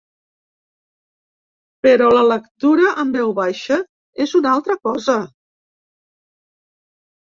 Però 1.87 2.07
la 2.15 2.25
lectura 2.33 2.89
en 3.05 3.13
veu 3.19 3.37
baixa 3.43 3.81
és 4.29 4.37
una 4.43 4.53
altra 4.57 4.83
cosa. 4.93 5.23